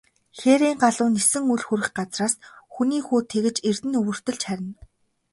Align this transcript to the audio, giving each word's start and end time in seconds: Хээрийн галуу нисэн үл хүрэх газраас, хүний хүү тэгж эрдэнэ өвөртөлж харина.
Хээрийн 0.39 0.77
галуу 0.83 1.09
нисэн 1.15 1.43
үл 1.53 1.63
хүрэх 1.67 1.89
газраас, 1.99 2.33
хүний 2.73 3.01
хүү 3.05 3.19
тэгж 3.31 3.55
эрдэнэ 3.69 3.97
өвөртөлж 4.01 4.41
харина. 4.47 4.75